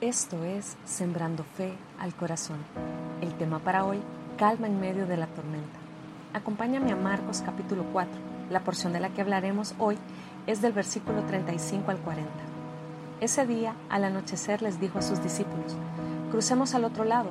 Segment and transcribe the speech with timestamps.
[0.00, 2.56] Esto es Sembrando Fe al Corazón.
[3.20, 3.98] El tema para hoy,
[4.38, 5.78] calma en medio de la tormenta.
[6.32, 8.10] Acompáñame a Marcos capítulo 4.
[8.48, 9.98] La porción de la que hablaremos hoy
[10.46, 12.30] es del versículo 35 al 40.
[13.20, 15.76] Ese día, al anochecer, les dijo a sus discípulos,
[16.30, 17.28] crucemos al otro lado.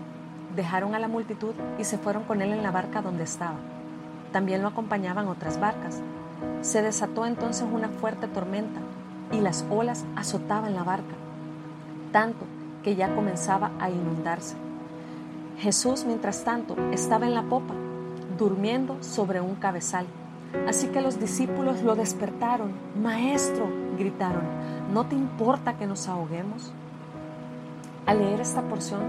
[0.56, 3.58] Dejaron a la multitud y se fueron con él en la barca donde estaba.
[4.32, 6.02] También lo acompañaban otras barcas.
[6.62, 8.80] Se desató entonces una fuerte tormenta
[9.32, 11.16] y las olas azotaban la barca,
[12.12, 12.46] tanto
[12.84, 14.56] que ya comenzaba a inundarse.
[15.60, 17.74] Jesús, mientras tanto, estaba en la popa,
[18.38, 20.06] durmiendo sobre un cabezal.
[20.68, 22.72] Así que los discípulos lo despertaron.
[23.02, 24.44] Maestro, gritaron,
[24.94, 26.72] ¿no te importa que nos ahoguemos?
[28.06, 29.02] Al leer esta porción,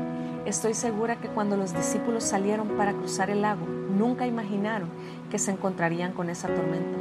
[0.44, 4.88] estoy segura que cuando los discípulos salieron para cruzar el lago, nunca imaginaron
[5.30, 6.98] que se encontrarían con esa tormenta.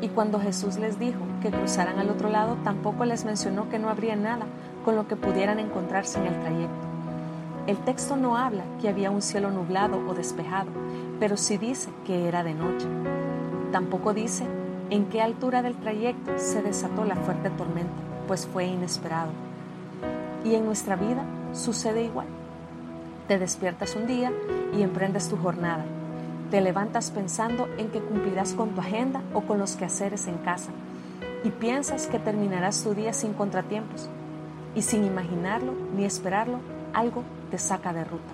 [0.00, 3.90] Y cuando Jesús les dijo que cruzaran al otro lado, tampoco les mencionó que no
[3.90, 4.46] habría nada
[4.84, 6.90] con lo que pudieran encontrarse en el trayecto.
[7.66, 10.70] El texto no habla que había un cielo nublado o despejado,
[11.20, 12.86] pero sí dice que era de noche.
[13.70, 14.44] Tampoco dice
[14.90, 17.92] en qué altura del trayecto se desató la fuerte tormenta,
[18.26, 19.30] pues fue inesperado.
[20.44, 21.22] Y en nuestra vida
[21.52, 22.26] sucede igual.
[23.28, 24.32] Te despiertas un día
[24.76, 25.84] y emprendes tu jornada.
[26.50, 30.70] Te levantas pensando en que cumplirás con tu agenda o con los quehaceres en casa
[31.44, 34.10] y piensas que terminarás tu día sin contratiempos
[34.74, 36.58] y sin imaginarlo ni esperarlo,
[36.92, 38.32] algo te saca de ruta.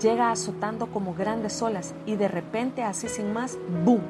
[0.00, 4.02] Llega azotando como grandes olas y de repente, así sin más, ¡boom!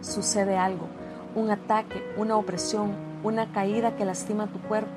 [0.00, 0.86] Sucede algo,
[1.34, 4.90] un ataque, una opresión, una caída que lastima tu cuerpo,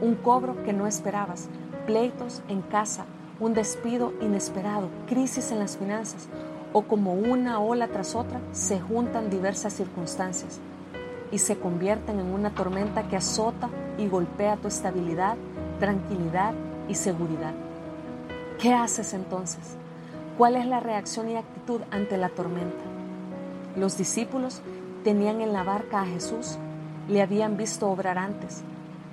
[0.00, 1.48] un cobro que no esperabas,
[1.86, 3.04] pleitos en casa,
[3.40, 6.28] un despido inesperado, crisis en las finanzas
[6.72, 10.60] o como una ola tras otra se juntan diversas circunstancias
[11.30, 15.36] y se convierten en una tormenta que azota y golpea tu estabilidad,
[15.78, 16.54] tranquilidad
[16.88, 17.52] y seguridad.
[18.58, 19.76] ¿Qué haces entonces?
[20.36, 22.84] ¿Cuál es la reacción y actitud ante la tormenta?
[23.76, 24.62] Los discípulos
[25.04, 26.58] tenían en la barca a Jesús,
[27.08, 28.62] le habían visto obrar antes,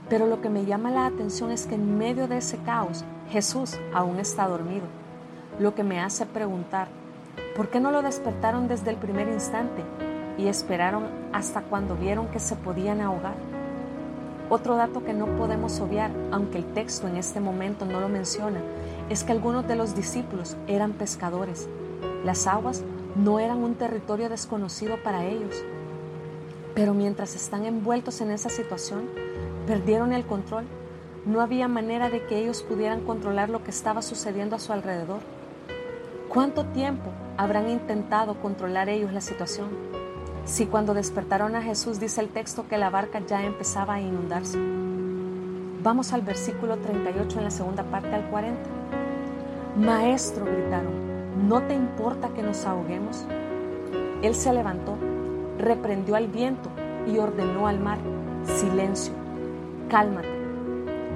[0.10, 3.78] pero lo que me llama la atención es que en medio de ese caos Jesús
[3.94, 4.86] aún está dormido,
[5.60, 6.88] lo que me hace preguntar,
[7.56, 9.84] ¿por qué no lo despertaron desde el primer instante
[10.38, 13.36] y esperaron hasta cuando vieron que se podían ahogar?
[14.50, 18.62] Otro dato que no podemos obviar, aunque el texto en este momento no lo menciona,
[19.10, 21.68] es que algunos de los discípulos eran pescadores.
[22.24, 22.84] Las aguas
[23.16, 25.56] no eran un territorio desconocido para ellos.
[26.76, 29.10] Pero mientras están envueltos en esa situación,
[29.66, 30.66] perdieron el control.
[31.26, 35.22] No había manera de que ellos pudieran controlar lo que estaba sucediendo a su alrededor.
[36.30, 39.70] ¿Cuánto tiempo habrán intentado controlar ellos la situación?
[40.46, 44.60] Si cuando despertaron a Jesús dice el texto que la barca ya empezaba a inundarse.
[45.82, 48.62] Vamos al versículo 38 en la segunda parte al 40.
[49.78, 53.26] Maestro, gritaron, ¿no te importa que nos ahoguemos?
[54.22, 54.96] Él se levantó,
[55.58, 56.70] reprendió al viento
[57.08, 57.98] y ordenó al mar,
[58.46, 59.14] silencio,
[59.90, 60.30] cálmate.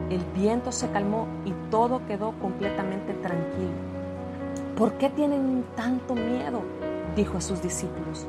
[0.09, 3.69] El viento se calmó y todo quedó completamente tranquilo.
[4.75, 6.63] ¿Por qué tienen tanto miedo?
[7.15, 8.25] dijo a sus discípulos.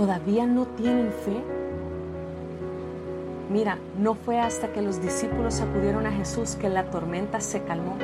[0.00, 1.44] ¿Todavía no tienen fe?
[3.50, 7.96] Mira, no fue hasta que los discípulos acudieron a Jesús que la tormenta se calmó,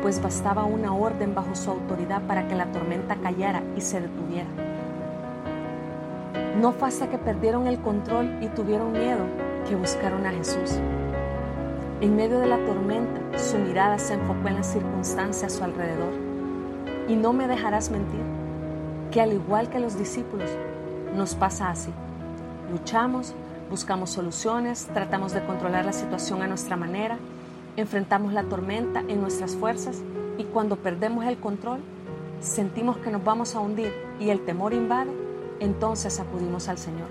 [0.00, 4.48] pues bastaba una orden bajo su autoridad para que la tormenta callara y se detuviera.
[6.62, 9.26] No fue hasta que perdieron el control y tuvieron miedo
[9.68, 10.80] que buscaron a Jesús.
[12.00, 16.14] En medio de la tormenta, su mirada se enfocó en las circunstancias a su alrededor.
[17.06, 18.22] Y no me dejarás mentir,
[19.10, 20.48] que al igual que los discípulos,
[21.14, 21.90] nos pasa así.
[22.70, 23.34] Luchamos,
[23.70, 27.18] buscamos soluciones, tratamos de controlar la situación a nuestra manera,
[27.76, 30.02] enfrentamos la tormenta en nuestras fuerzas
[30.38, 31.80] y cuando perdemos el control,
[32.40, 35.10] sentimos que nos vamos a hundir y el temor invade,
[35.60, 37.08] entonces acudimos al Señor,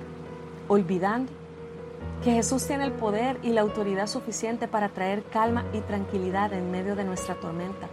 [0.67, 1.31] olvidando
[2.23, 6.71] que Jesús tiene el poder y la autoridad suficiente para traer calma y tranquilidad en
[6.71, 7.87] medio de nuestra tormenta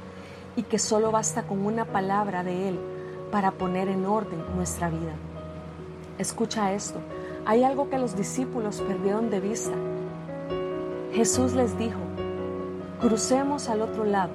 [0.57, 2.79] y que solo basta con una palabra de Él
[3.31, 5.13] para poner en orden nuestra vida.
[6.19, 7.01] Escucha esto,
[7.45, 9.75] hay algo que los discípulos perdieron de vista.
[11.13, 11.99] Jesús les dijo,
[13.01, 14.31] crucemos al otro lado,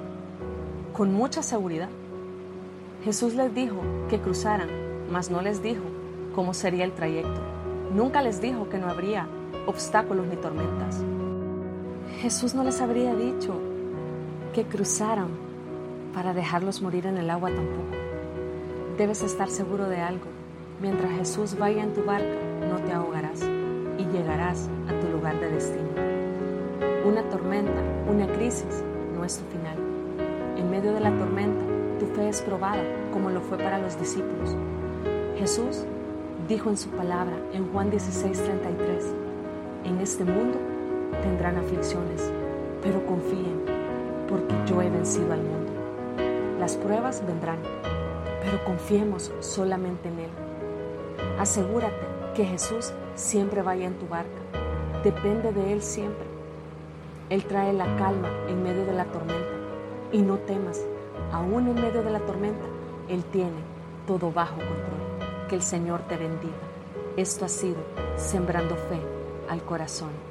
[0.92, 1.88] con mucha seguridad.
[3.02, 3.80] Jesús les dijo
[4.10, 4.68] que cruzaran,
[5.10, 5.82] mas no les dijo
[6.34, 7.40] cómo sería el trayecto.
[7.94, 9.26] Nunca les dijo que no habría
[9.66, 11.02] obstáculos ni tormentas.
[12.20, 13.54] Jesús no les habría dicho
[14.52, 15.28] que cruzaran
[16.12, 17.96] para dejarlos morir en el agua tampoco.
[18.98, 20.39] Debes estar seguro de algo
[20.80, 22.24] Mientras Jesús vaya en tu barca,
[22.70, 23.42] no te ahogarás
[23.98, 25.90] y llegarás a tu lugar de destino.
[27.04, 28.82] Una tormenta, una crisis
[29.14, 29.76] no es tu final.
[30.56, 31.62] En medio de la tormenta,
[31.98, 32.82] tu fe es probada,
[33.12, 34.56] como lo fue para los discípulos.
[35.36, 35.84] Jesús
[36.48, 39.04] dijo en su palabra en Juan 16:33,
[39.84, 40.56] en este mundo
[41.22, 42.32] tendrán aflicciones,
[42.82, 43.66] pero confíen,
[44.26, 45.72] porque yo he vencido al mundo.
[46.58, 47.58] Las pruebas vendrán,
[48.42, 50.49] pero confiemos solamente en Él.
[51.38, 54.40] Asegúrate que Jesús siempre vaya en tu barca.
[55.04, 56.26] Depende de Él siempre.
[57.28, 59.54] Él trae la calma en medio de la tormenta.
[60.12, 60.80] Y no temas,
[61.32, 62.66] aún en medio de la tormenta,
[63.08, 63.62] Él tiene
[64.06, 65.46] todo bajo control.
[65.48, 66.52] Que el Señor te bendiga.
[67.16, 67.78] Esto ha sido
[68.16, 69.00] Sembrando Fe
[69.48, 70.29] al Corazón.